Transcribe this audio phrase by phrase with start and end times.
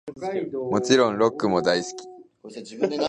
[0.71, 1.89] もちろんロックも大好
[2.49, 2.97] き♡